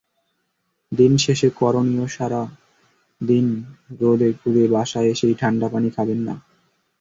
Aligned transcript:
দিন 0.91 1.11
শেষে 1.17 1.47
করণীয়সারা 1.59 2.41
দিন 3.21 3.45
রোদে 3.99 4.29
ঘুরে 4.39 4.63
বাসায় 4.67 5.09
এসেই 5.09 5.35
ঠান্ডা 5.39 5.67
পানি 5.69 5.89
খাবেন 5.89 6.19
না। 6.27 6.35